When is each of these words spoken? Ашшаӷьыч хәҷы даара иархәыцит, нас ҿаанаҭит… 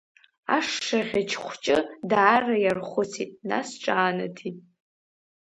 Ашшаӷьыч 0.55 1.31
хәҷы 1.43 1.77
даара 2.09 2.55
иархәыцит, 2.63 3.31
нас 3.49 3.67
ҿаанаҭит… 3.83 4.57